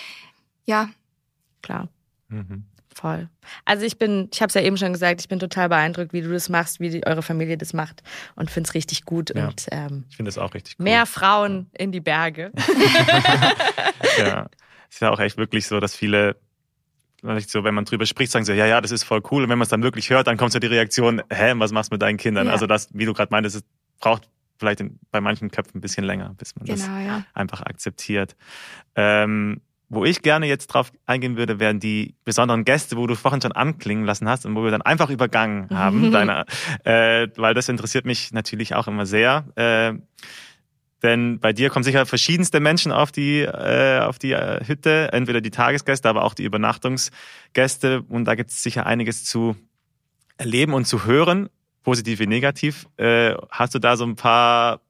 [0.65, 0.89] ja.
[1.61, 1.89] Klar.
[2.29, 2.65] Mhm.
[2.95, 3.29] Voll.
[3.65, 6.21] Also ich bin, ich habe es ja eben schon gesagt, ich bin total beeindruckt, wie
[6.21, 8.01] du das machst, wie die, eure Familie das macht
[8.35, 9.35] und finde es richtig gut.
[9.35, 10.85] Ja, und ähm, ich finde es auch richtig cool.
[10.85, 11.83] Mehr Frauen ja.
[11.83, 12.53] in die Berge.
[14.17, 14.47] ja,
[14.87, 16.37] es ist ja auch echt wirklich so, dass viele
[17.47, 19.43] so, wenn man drüber spricht, sagen sie, ja, ja, das ist voll cool.
[19.43, 21.91] Und wenn man es dann wirklich hört, dann kommt so die Reaktion, hä, was machst
[21.91, 22.47] du mit deinen Kindern?
[22.47, 22.53] Ja.
[22.53, 23.63] Also das, wie du gerade meintest, es
[23.99, 28.35] braucht vielleicht in, bei manchen Köpfen ein bisschen länger, bis man genau, das einfach akzeptiert.
[28.95, 29.61] Ähm,
[29.95, 33.51] wo ich gerne jetzt drauf eingehen würde, wären die besonderen Gäste, wo du vorhin schon
[33.53, 36.45] anklingen lassen hast und wo wir dann einfach übergangen haben, deine,
[36.83, 39.45] äh, weil das interessiert mich natürlich auch immer sehr.
[39.55, 39.93] Äh,
[41.01, 45.41] denn bei dir kommen sicher verschiedenste Menschen auf die, äh, auf die äh, Hütte, entweder
[45.41, 48.03] die Tagesgäste, aber auch die Übernachtungsgäste.
[48.07, 49.55] Und da gibt es sicher einiges zu
[50.37, 51.49] erleben und zu hören,
[51.83, 52.87] positiv wie negativ.
[52.97, 54.81] Äh, hast du da so ein paar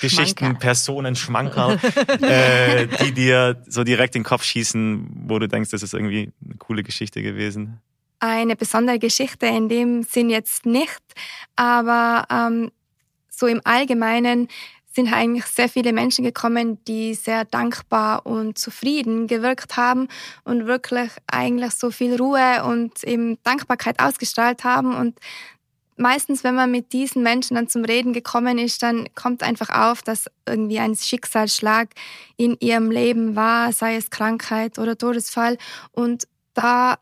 [0.00, 1.78] Geschichten, Personen, Schmankerl,
[2.20, 6.32] äh, die dir so direkt in den Kopf schießen, wo du denkst, das ist irgendwie
[6.44, 7.80] eine coole Geschichte gewesen?
[8.18, 11.02] Eine besondere Geschichte in dem Sinn jetzt nicht,
[11.56, 12.70] aber ähm,
[13.28, 14.48] so im Allgemeinen
[14.94, 20.08] sind eigentlich sehr viele Menschen gekommen, die sehr dankbar und zufrieden gewirkt haben
[20.44, 24.94] und wirklich eigentlich so viel Ruhe und eben Dankbarkeit ausgestrahlt haben.
[24.94, 25.18] Und
[25.96, 30.02] meistens, wenn man mit diesen Menschen dann zum Reden gekommen ist, dann kommt einfach auf,
[30.02, 31.90] dass irgendwie ein Schicksalsschlag
[32.36, 35.58] in ihrem Leben war, sei es Krankheit oder Todesfall.
[35.92, 36.98] Und da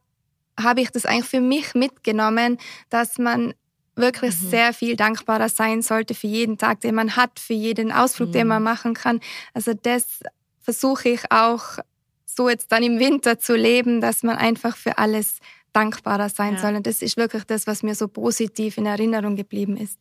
[0.60, 2.58] habe ich das eigentlich für mich mitgenommen,
[2.90, 3.54] dass man
[3.94, 4.50] wirklich mhm.
[4.50, 8.32] sehr viel dankbarer sein sollte für jeden Tag, den man hat, für jeden Ausflug, mhm.
[8.32, 9.20] den man machen kann.
[9.54, 10.20] Also das
[10.60, 11.78] versuche ich auch
[12.24, 15.38] so jetzt dann im Winter zu leben, dass man einfach für alles
[15.72, 16.60] dankbarer sein ja.
[16.60, 16.74] soll.
[16.74, 19.98] Und das ist wirklich das, was mir so positiv in Erinnerung geblieben ist.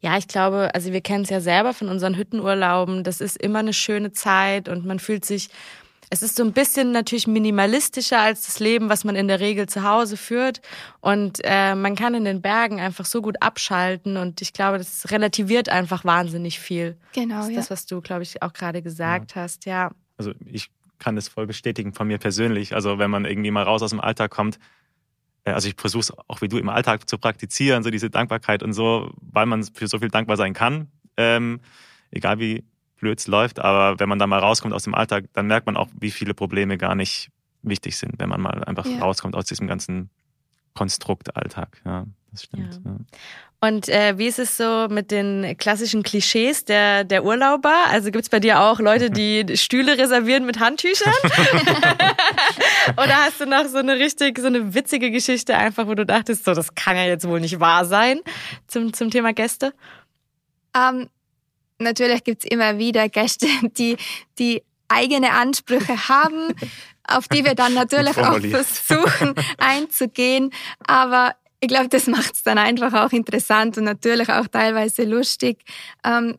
[0.00, 3.04] Ja, ich glaube, also wir kennen es ja selber von unseren Hüttenurlauben.
[3.04, 5.48] Das ist immer eine schöne Zeit und man fühlt sich
[6.10, 9.68] es ist so ein bisschen natürlich minimalistischer als das Leben, was man in der Regel
[9.68, 10.60] zu Hause führt.
[11.00, 14.16] Und äh, man kann in den Bergen einfach so gut abschalten.
[14.16, 16.96] Und ich glaube, das relativiert einfach wahnsinnig viel.
[17.14, 17.36] Genau.
[17.36, 17.56] Das ist ja.
[17.56, 19.42] das, was du, glaube ich, auch gerade gesagt ja.
[19.42, 19.64] hast.
[19.66, 19.90] Ja.
[20.16, 22.74] Also ich kann das voll bestätigen von mir persönlich.
[22.74, 24.58] Also wenn man irgendwie mal raus aus dem Alltag kommt,
[25.52, 28.72] also ich versuche es auch wie du im Alltag zu praktizieren, so diese Dankbarkeit und
[28.72, 30.88] so, weil man für so viel dankbar sein kann.
[31.16, 31.60] Ähm,
[32.10, 32.64] egal wie
[32.96, 35.88] blöd läuft, aber wenn man da mal rauskommt aus dem Alltag, dann merkt man auch,
[35.98, 37.30] wie viele Probleme gar nicht
[37.62, 38.98] wichtig sind, wenn man mal einfach ja.
[38.98, 40.10] rauskommt aus diesem ganzen
[40.74, 41.80] Konstrukt Alltag.
[41.84, 42.80] Ja, das stimmt.
[42.84, 42.90] Ja.
[42.90, 42.96] Ja.
[43.60, 47.74] Und äh, wie ist es so mit den klassischen Klischees der, der Urlauber?
[47.88, 51.14] Also gibt es bei dir auch Leute, die Stühle reservieren mit Handtüchern?
[52.92, 56.44] Oder hast du noch so eine richtig, so eine witzige Geschichte einfach, wo du dachtest,
[56.44, 58.20] so, das kann ja jetzt wohl nicht wahr sein
[58.66, 59.72] zum, zum Thema Gäste?
[60.76, 61.08] Um, ähm,
[61.78, 63.96] Natürlich gibt es immer wieder Gäste, die,
[64.38, 66.54] die eigene Ansprüche haben,
[67.06, 70.50] auf die wir dann natürlich auch versuchen einzugehen.
[70.86, 71.34] Aber
[71.64, 75.64] ich glaube, das macht es dann einfach auch interessant und natürlich auch teilweise lustig.
[76.04, 76.36] Ähm,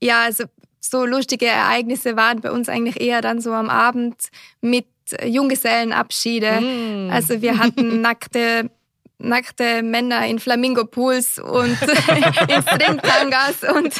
[0.00, 0.44] ja, also
[0.80, 4.16] so lustige Ereignisse waren bei uns eigentlich eher dann so am Abend
[4.62, 4.86] mit
[5.22, 6.60] Junggesellenabschiede.
[6.62, 7.10] Mm.
[7.10, 8.70] Also wir hatten nackte
[9.18, 11.78] nackte Männer in Flamingo-Pools und
[12.48, 13.94] in Stringtangas und,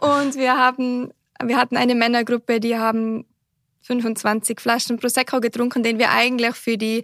[0.00, 1.10] und wir haben,
[1.42, 3.24] wir hatten eine Männergruppe, die haben
[3.82, 7.02] 25 Flaschen Prosecco getrunken, den wir eigentlich für die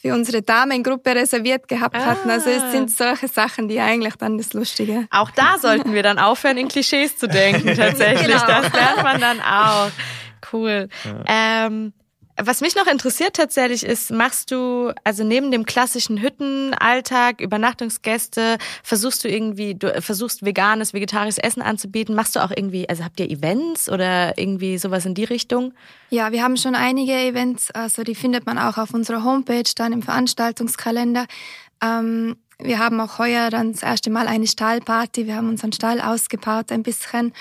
[0.00, 2.06] für unsere Damengruppe reserviert gehabt ah.
[2.06, 2.30] hatten.
[2.30, 5.08] Also es sind solche Sachen, die eigentlich dann das Lustige.
[5.10, 8.28] Auch da sollten wir dann aufhören, in Klischees zu denken, tatsächlich.
[8.28, 8.46] genau.
[8.46, 9.90] Das lernt man dann auch.
[10.52, 10.88] Cool.
[11.04, 11.66] Ja.
[11.66, 11.92] Ähm,
[12.40, 19.24] Was mich noch interessiert tatsächlich ist, machst du, also neben dem klassischen Hüttenalltag, Übernachtungsgäste, versuchst
[19.24, 23.28] du irgendwie, du versuchst veganes, vegetarisches Essen anzubieten, machst du auch irgendwie, also habt ihr
[23.28, 25.74] Events oder irgendwie sowas in die Richtung?
[26.10, 29.92] Ja, wir haben schon einige Events, also die findet man auch auf unserer Homepage, dann
[29.92, 31.26] im Veranstaltungskalender.
[31.82, 36.00] Ähm, wir haben auch heuer dann das erste Mal eine Stallparty, wir haben unseren Stall
[36.00, 37.32] ausgebaut ein bisschen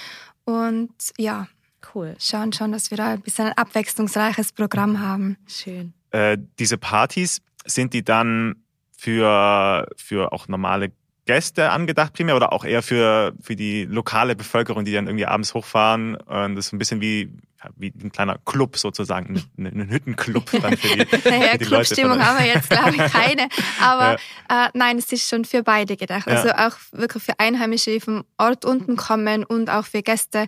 [0.43, 1.47] und ja,
[1.93, 2.15] Cool.
[2.19, 5.37] Schauen schon, dass wir da ein bisschen ein abwechslungsreiches Programm haben.
[5.47, 5.93] Schön.
[6.11, 8.55] Äh, diese Partys, sind die dann
[8.97, 10.91] für, für auch normale
[11.25, 15.53] Gäste angedacht primär oder auch eher für, für die lokale Bevölkerung, die dann irgendwie abends
[15.53, 16.15] hochfahren?
[16.15, 17.29] Und das ist ein bisschen wie,
[17.75, 22.25] wie ein kleiner Club sozusagen, ein, ein Hüttenclub dann für die, naja, für die Clubstimmung
[22.25, 23.49] haben wir jetzt, glaube ich, keine.
[23.81, 24.17] Aber
[24.49, 24.65] ja.
[24.67, 26.27] äh, nein, es ist schon für beide gedacht.
[26.27, 30.47] Also auch wirklich für Einheimische, die vom Ort unten kommen und auch für Gäste.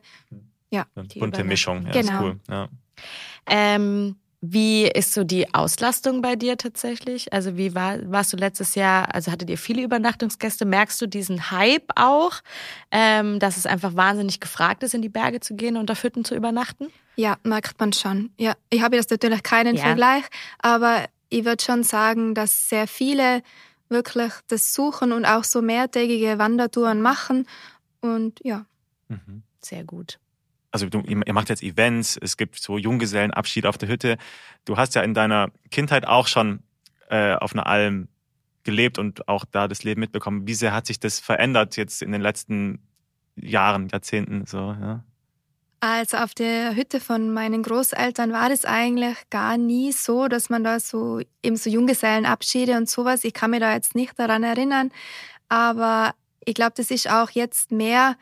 [0.72, 0.86] Ja.
[0.96, 2.12] Eine bunte Mischung, ja, genau.
[2.12, 2.40] ist cool.
[2.50, 2.70] Ja.
[3.48, 7.34] Ähm, wie ist so die Auslastung bei dir tatsächlich?
[7.34, 10.64] Also wie war, warst du letztes Jahr, also hattet ihr viele Übernachtungsgäste?
[10.66, 12.40] Merkst du diesen Hype auch,
[12.92, 16.24] ähm, dass es einfach wahnsinnig gefragt ist, in die Berge zu gehen und auf Hütten
[16.24, 16.88] zu übernachten?
[17.18, 18.32] Ja, merkt man schon.
[18.38, 19.84] Ja, ich habe jetzt natürlich keinen Ja.
[19.84, 20.24] Vergleich,
[20.60, 23.44] aber ich würde schon sagen, dass sehr viele
[23.90, 27.46] wirklich das suchen und auch so mehrtägige Wandertouren machen.
[28.00, 28.66] Und ja,
[29.10, 29.44] Mhm.
[29.62, 30.20] Sehr gut.
[30.72, 34.18] Also du, ihr macht jetzt Events, es gibt so Junggesellenabschied auf der Hütte.
[34.66, 36.62] Du hast ja in deiner Kindheit auch schon
[37.10, 38.08] äh, auf einer Alm
[38.64, 40.48] gelebt und auch da das Leben mitbekommen.
[40.48, 42.80] Wie sehr hat sich das verändert jetzt in den letzten
[43.36, 44.76] Jahren, Jahrzehnten so?
[44.80, 45.04] Ja?
[45.82, 50.64] Also auf der Hütte von meinen Großeltern war das eigentlich gar nie so, dass man
[50.64, 53.24] da so eben so Junggesellenabschiede und sowas.
[53.24, 54.92] Ich kann mich da jetzt nicht daran erinnern,
[55.48, 58.18] aber ich glaube, das ist auch jetzt mehr,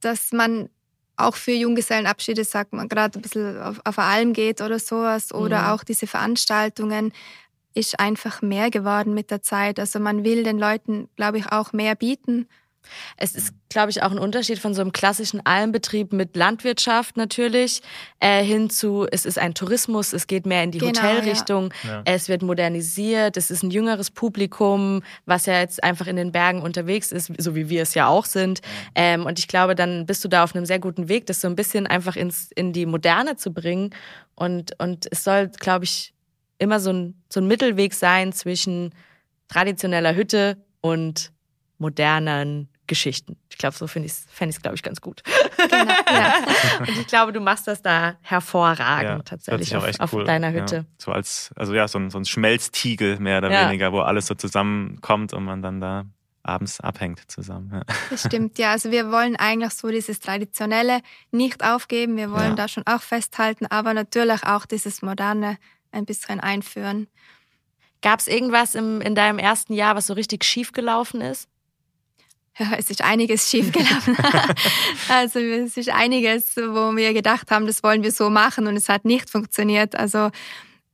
[0.00, 0.70] dass man
[1.18, 5.62] auch für Junggesellenabschiede sagt man gerade ein bisschen auf, auf Alm geht oder sowas oder
[5.62, 5.68] Mhm.
[5.68, 7.12] auch diese Veranstaltungen
[7.74, 9.78] ist einfach mehr geworden mit der Zeit.
[9.80, 12.48] Also man will den Leuten, glaube ich, auch mehr bieten.
[13.16, 17.82] Es ist, glaube ich, auch ein Unterschied von so einem klassischen Almbetrieb mit Landwirtschaft natürlich
[18.20, 22.02] äh, hin zu, es ist ein Tourismus, es geht mehr in die Genau, Hotelrichtung, Ja.
[22.06, 26.62] es wird modernisiert, es ist ein jüngeres Publikum, was ja jetzt einfach in den Bergen
[26.62, 28.60] unterwegs ist, so wie wir es ja auch sind.
[28.94, 31.48] Ähm, und ich glaube, dann bist du da auf einem sehr guten Weg, das so
[31.48, 33.90] ein bisschen einfach ins, in die Moderne zu bringen.
[34.34, 36.14] Und, und es soll, glaube ich,
[36.58, 38.94] immer so ein, so ein Mittelweg sein zwischen
[39.48, 41.32] traditioneller Hütte und
[41.78, 43.36] modernen Geschichten.
[43.50, 45.22] Ich glaube, so finde ich es, fände ich es, glaube ich, ganz gut.
[45.56, 46.34] Genau, ja.
[46.80, 50.24] Und ich glaube, du machst das da hervorragend Ja, tatsächlich auf, echt auf cool.
[50.24, 50.62] deiner Ja.
[50.62, 50.86] Hütte.
[50.98, 53.66] So als, also ja, so ein, so ein Schmelztiegel mehr oder Ja.
[53.68, 56.04] weniger, wo alles so zusammenkommt und man dann da
[56.42, 57.70] abends abhängt zusammen.
[57.74, 57.82] Ja.
[58.08, 58.70] Das stimmt, ja.
[58.72, 62.16] Also wir wollen eigentlich so dieses Traditionelle nicht aufgeben.
[62.16, 62.54] Wir wollen Ja.
[62.54, 65.58] da schon auch festhalten, aber natürlich auch dieses Moderne
[65.92, 67.06] ein bisschen einführen.
[68.00, 71.48] Gab es irgendwas im, in deinem ersten Jahr, was so richtig schief gelaufen ist?
[72.58, 74.16] Ja, es ist einiges schiefgelaufen.
[75.08, 78.88] also es ist einiges, wo wir gedacht haben, das wollen wir so machen und es
[78.88, 79.96] hat nicht funktioniert.
[79.96, 80.30] Also,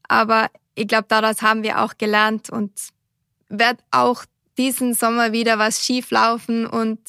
[0.08, 2.72] aber ich glaube, daraus haben wir auch gelernt und
[3.48, 4.24] wird auch
[4.56, 7.00] diesen Sommer wieder was schief laufen und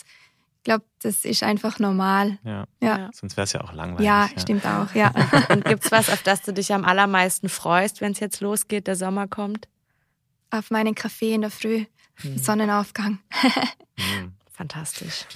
[0.58, 2.40] ich glaube, das ist einfach normal.
[2.44, 2.66] Ja.
[2.82, 3.12] Ja.
[3.14, 4.06] Sonst wäre es ja auch langweilig.
[4.06, 5.14] Ja, stimmt auch, ja.
[5.50, 8.96] Und gibt's was, auf das du dich am allermeisten freust, wenn es jetzt losgeht, der
[8.96, 9.68] Sommer kommt?
[10.50, 11.86] Auf meinen Kaffee in der Früh,
[12.36, 13.20] Sonnenaufgang.
[13.96, 14.35] Mhm.
[14.56, 15.26] Fantastisch.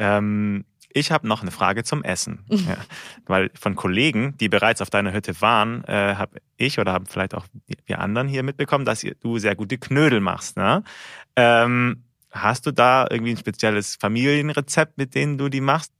[0.00, 2.44] Ähm, ich habe noch eine Frage zum Essen.
[2.48, 2.76] Ja.
[3.26, 7.34] Weil von Kollegen, die bereits auf deiner Hütte waren, äh, habe ich oder haben vielleicht
[7.34, 7.46] auch
[7.84, 10.56] wir anderen hier mitbekommen, dass ihr, du sehr gute Knödel machst.
[10.56, 10.82] Ne?
[11.36, 15.92] Ähm, hast du da irgendwie ein spezielles Familienrezept, mit denen du die machst?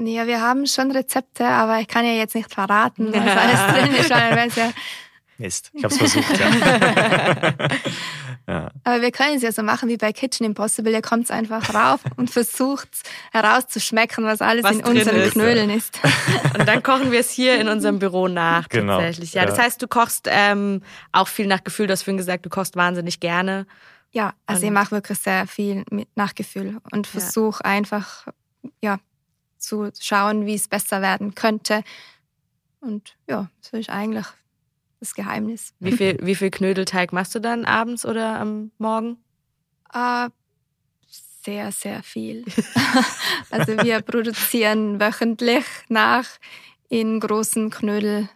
[0.00, 3.94] Ja, wir haben schon Rezepte, aber ich kann ja jetzt nicht verraten, was alles drin
[3.94, 4.70] ist, weil wär's ja
[5.38, 6.38] Mist, ich habe es versucht.
[6.38, 6.48] Ja.
[8.46, 8.70] ja.
[8.84, 10.92] Aber wir können es ja so machen wie bei Kitchen Impossible.
[10.92, 12.88] Ihr kommt einfach rauf und versucht
[13.32, 15.32] herauszuschmecken, was alles Was in unseren ist.
[15.32, 15.98] Knödeln ist.
[16.58, 19.34] Und dann kochen wir es hier in unserem Büro nach, Genau, tatsächlich.
[19.34, 19.48] Ja, ja.
[19.48, 21.88] das heißt, du kochst ähm, auch viel nach Gefühl.
[21.88, 23.66] Du hast vorhin gesagt, du kochst wahnsinnig gerne.
[24.12, 28.28] Ja, also Und- ich mache wirklich sehr viel mit Nachgefühl und versuche einfach,
[28.80, 28.98] ja,
[29.58, 31.82] zu schauen, wie es besser werden könnte.
[32.80, 34.26] Und ja, so ist eigentlich
[35.04, 35.74] das Geheimnis.
[35.80, 39.18] Wie viel, wie viel Knödelteig machst du dann abends oder am Morgen?
[39.92, 40.30] Äh,
[41.44, 42.44] sehr, sehr viel.
[43.50, 46.26] also wir produzieren wöchentlich nach
[46.88, 48.28] in großen Knödel.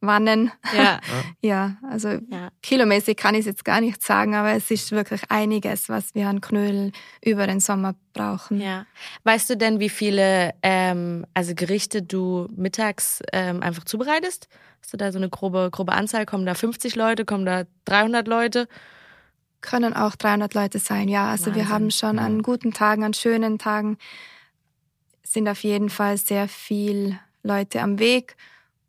[0.00, 0.52] Wannen.
[0.74, 1.00] Ja.
[1.40, 2.50] Ja, also Ja.
[2.62, 6.28] kilomäßig kann ich es jetzt gar nicht sagen, aber es ist wirklich einiges, was wir
[6.28, 6.90] an Knödel
[7.24, 8.60] über den Sommer brauchen.
[8.60, 8.84] Ja.
[9.24, 14.48] Weißt du denn, wie viele ähm, also Gerichte du mittags ähm, einfach zubereitest?
[14.82, 16.26] Hast du da so eine grobe, grobe Anzahl?
[16.26, 17.24] Kommen da 50 Leute?
[17.24, 18.68] Kommen da 300 Leute?
[19.60, 21.30] Können auch 300 Leute sein, ja.
[21.30, 21.68] Also wir Wahnsinn.
[21.68, 23.98] haben schon an guten Tagen, an schönen Tagen
[25.24, 28.36] sind auf jeden Fall sehr viel Leute am Weg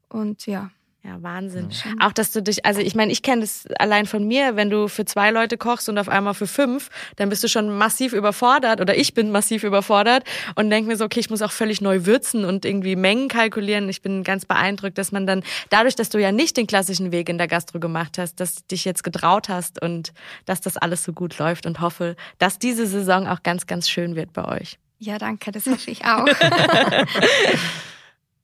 [0.10, 0.72] und ja.
[1.08, 1.70] Ja, Wahnsinn.
[1.70, 2.06] Ja.
[2.06, 4.90] Auch, dass du dich, also ich meine, ich kenne das allein von mir, wenn du
[4.90, 8.82] für zwei Leute kochst und auf einmal für fünf, dann bist du schon massiv überfordert
[8.82, 12.06] oder ich bin massiv überfordert und denke mir so, okay, ich muss auch völlig neu
[12.06, 13.88] würzen und irgendwie Mengen kalkulieren.
[13.88, 17.30] Ich bin ganz beeindruckt, dass man dann, dadurch, dass du ja nicht den klassischen Weg
[17.30, 20.12] in der Gastro gemacht hast, dass du dich jetzt getraut hast und
[20.46, 24.18] dass das alles so gut läuft und hoffe, dass diese Saison auch ganz, ganz schön
[24.18, 24.78] wird bei euch.
[25.00, 26.26] Ja, danke, das hoffe ich auch.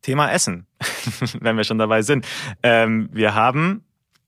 [0.03, 0.67] Thema Essen,
[1.39, 2.27] wenn wir schon dabei sind.
[2.61, 3.83] Ähm, wir haben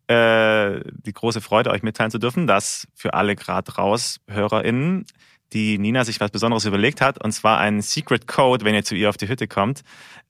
[0.07, 5.05] äh, die große Freude, euch mitteilen zu dürfen, dass für alle grad raus HörerInnen
[5.53, 8.95] die Nina sich was Besonderes überlegt hat, und zwar einen Secret Code, wenn ihr zu
[8.95, 9.81] ihr auf die Hütte kommt,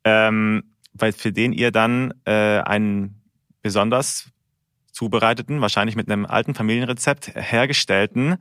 [0.03, 3.21] ähm, weil für den ihr dann äh, einen
[3.61, 4.29] besonders
[4.91, 8.37] zubereiteten, wahrscheinlich mit einem alten Familienrezept hergestellten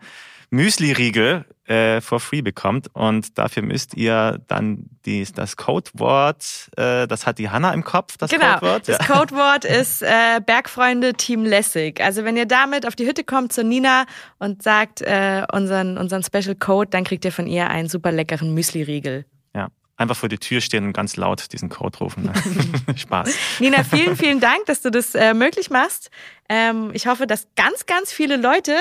[0.50, 2.88] Müsli-Riegel äh, for free bekommt.
[2.92, 8.16] Und dafür müsst ihr dann dies, das Codewort, äh, das hat die Hanna im Kopf,
[8.16, 8.88] das genau, Codewort.
[8.88, 12.00] das Codewort ist äh, Bergfreunde Team Lessig.
[12.00, 14.04] Also wenn ihr damit auf die Hütte kommt zur Nina
[14.38, 18.52] und sagt äh, unseren, unseren Special Code, dann kriegt ihr von ihr einen super leckeren
[18.54, 19.24] Müsli-Riegel.
[19.54, 19.68] ja.
[19.96, 22.28] Einfach vor die Tür stehen und ganz laut diesen Code rufen.
[22.96, 23.32] Spaß.
[23.60, 26.10] Nina, vielen, vielen Dank, dass du das äh, möglich machst.
[26.48, 28.74] Ähm, ich hoffe, dass ganz, ganz viele Leute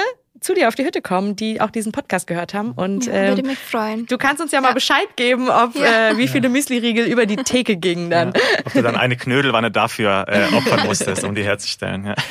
[0.44, 2.72] zu dir auf die Hütte kommen, die auch diesen Podcast gehört haben.
[2.74, 4.06] Und Ja, ähm, würde mich freuen.
[4.06, 4.74] du kannst uns ja mal Ja.
[4.74, 6.10] Bescheid geben, ob Ja.
[6.12, 8.34] äh, wie viele Müsli-Riegel über die Theke gingen dann.
[8.36, 8.42] Ja.
[8.66, 12.06] Ob du dann eine Knödelwanne dafür äh, opfern musstest, um die herzustellen.
[12.06, 12.16] Ja.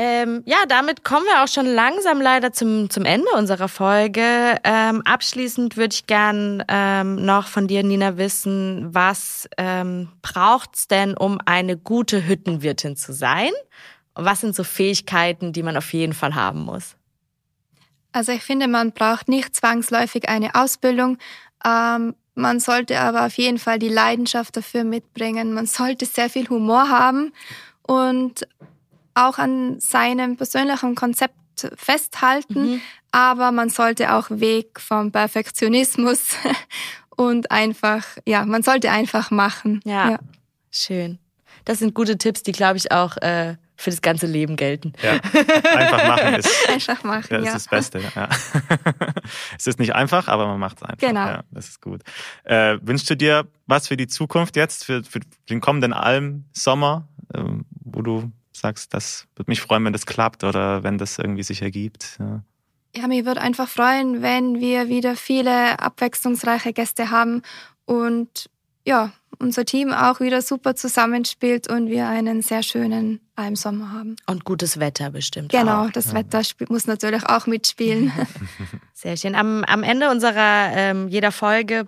[0.00, 4.22] Ähm, ja, damit kommen wir auch schon langsam leider zum, zum Ende unserer Folge.
[4.62, 11.16] Ähm, abschließend würde ich gern ähm, noch von dir, Nina, wissen, was ähm, braucht's denn,
[11.16, 13.50] um eine gute Hüttenwirtin zu sein?
[14.20, 16.96] Was sind so Fähigkeiten, die man auf jeden Fall haben muss?
[18.10, 21.18] Also ich finde, man braucht nicht zwangsläufig eine Ausbildung.
[21.64, 25.54] Ähm, man sollte aber auf jeden Fall die Leidenschaft dafür mitbringen.
[25.54, 27.32] Man sollte sehr viel Humor haben
[27.82, 28.46] und
[29.14, 31.34] auch an seinem persönlichen Konzept
[31.76, 32.72] festhalten.
[32.72, 32.80] Mhm.
[33.12, 36.34] Aber man sollte auch weg vom Perfektionismus
[37.16, 39.80] und einfach, ja, man sollte einfach machen.
[39.84, 40.18] Ja.
[40.70, 41.18] Schön.
[41.64, 44.92] Das sind gute Tipps, die, glaube ich, auch äh, für das ganze Leben gelten.
[45.02, 45.12] Ja.
[45.12, 47.46] Einfach machen ist, Einfach machen, ja, ja.
[47.46, 48.00] ist das Beste.
[48.14, 48.28] Ja.
[49.56, 50.98] es ist nicht einfach, aber man macht es einfach.
[50.98, 51.26] Genau.
[51.26, 52.02] Ja, das ist gut.
[52.42, 57.66] Äh, wünschst du dir was für die Zukunft jetzt, für, für den kommenden Alm-Sommer, ähm,
[57.70, 61.62] wo du sagst, das würde mich freuen, wenn das klappt oder wenn das irgendwie sich
[61.62, 62.16] ergibt?
[62.18, 62.42] Ja.
[62.96, 67.42] Ja, mich würde einfach freuen, wenn wir wieder viele abwechslungsreiche Gäste haben
[67.84, 68.50] und
[68.84, 74.16] ja, unser Team auch wieder super zusammenspielt und wir einen sehr schönen Almsommer haben.
[74.26, 75.50] Und gutes Wetter bestimmt.
[75.50, 75.90] Genau, Auch.
[75.90, 78.12] das Wetter spielt, muss natürlich auch mitspielen.
[79.00, 79.36] Sehr schön.
[79.36, 81.86] Am, am Ende unserer ähm, jeder Folge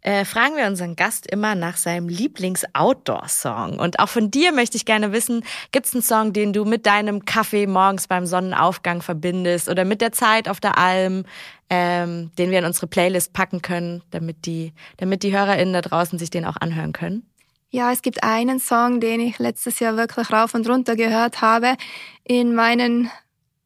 [0.00, 3.80] äh, fragen wir unseren Gast immer nach seinem Lieblings-Outdoor-Song.
[3.80, 6.86] Und auch von dir möchte ich gerne wissen, gibt es einen Song, den du mit
[6.86, 11.24] deinem Kaffee morgens beim Sonnenaufgang verbindest oder mit der Zeit auf der Alm,
[11.68, 16.16] ähm, den wir in unsere Playlist packen können, damit die, damit die HörerInnen da draußen
[16.16, 17.26] sich den auch anhören können?
[17.70, 21.74] Ja, es gibt einen Song, den ich letztes Jahr wirklich rauf und runter gehört habe
[22.22, 23.10] in meinen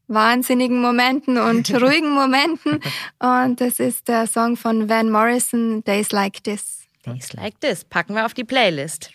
[0.08, 2.80] wahnsinnigen Momenten und ruhigen Momenten.
[3.18, 6.86] Und das ist der Song von Van Morrison, Days Like This.
[7.04, 9.10] Days Like This packen wir auf die Playlist.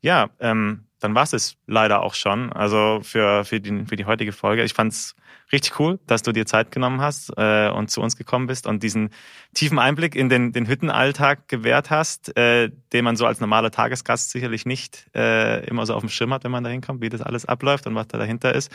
[0.00, 2.52] Ja, ähm, dann war es leider auch schon.
[2.52, 4.64] Also für, für, die, für die heutige Folge.
[4.64, 5.14] Ich fand's
[5.52, 8.82] richtig cool, dass du dir Zeit genommen hast äh, und zu uns gekommen bist und
[8.82, 9.10] diesen
[9.52, 14.30] tiefen Einblick in den, den Hüttenalltag gewährt hast, äh, den man so als normaler Tagesgast
[14.30, 17.20] sicherlich nicht äh, immer so auf dem Schirm hat, wenn man da hinkommt, wie das
[17.20, 18.72] alles abläuft und was da dahinter ist.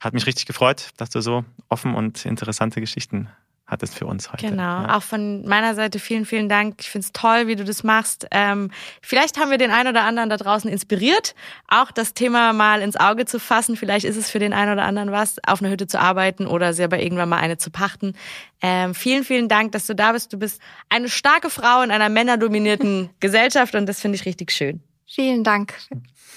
[0.00, 3.28] Hat mich richtig gefreut, dass du so offen und interessante Geschichten
[3.66, 4.48] hattest für uns heute.
[4.48, 4.96] Genau, Ja.
[4.96, 6.76] auch von meiner Seite vielen, vielen Dank.
[6.80, 8.26] Ich finde es toll, wie du das machst.
[8.32, 11.36] Ähm, vielleicht haben wir den einen oder anderen da draußen inspiriert,
[11.68, 13.76] auch das Thema mal ins Auge zu fassen.
[13.76, 16.72] Vielleicht ist es für den einen oder anderen was, auf einer Hütte zu arbeiten oder
[16.72, 18.14] selber irgendwann mal eine zu pachten.
[18.60, 20.32] Ähm, vielen, vielen Dank, dass du da bist.
[20.32, 24.82] Du bist eine starke Frau in einer männerdominierten Gesellschaft und das finde ich richtig schön.
[25.12, 25.74] Vielen Dank.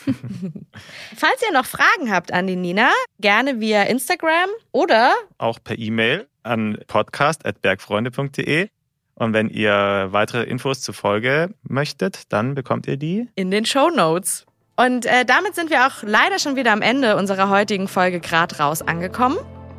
[1.15, 6.28] Falls ihr noch Fragen habt an die Nina, gerne via Instagram oder auch per E-Mail
[6.41, 8.69] an podcast.bergfreunde.de.
[9.15, 13.91] Und wenn ihr weitere Infos zur Folge möchtet, dann bekommt ihr die in den Show
[13.91, 14.47] Notes.
[14.76, 18.59] Und äh, damit sind wir auch leider schon wieder am Ende unserer heutigen Folge Grad
[18.59, 19.38] raus angekommen.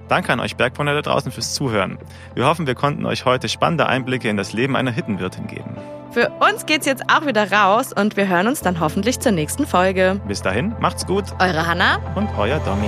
[0.08, 1.98] Danke an euch Bergbrunner da draußen fürs Zuhören.
[2.34, 5.76] Wir hoffen, wir konnten euch heute spannende Einblicke in das Leben einer Hittenwirtin geben.
[6.14, 9.66] Für uns geht's jetzt auch wieder raus und wir hören uns dann hoffentlich zur nächsten
[9.66, 10.20] Folge.
[10.28, 11.24] Bis dahin, macht's gut.
[11.40, 12.86] Eure Hanna und euer Domi.